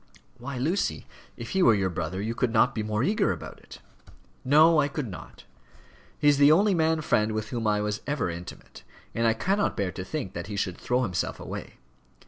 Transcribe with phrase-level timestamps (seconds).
[0.39, 1.05] "Why, Lucy,
[1.37, 3.77] if he were your brother you could not be more eager about it."
[4.43, 5.43] "No, I could not.
[6.17, 8.81] He is the only man friend with whom I was ever intimate,
[9.13, 11.75] and I cannot bear to think that he should throw himself away.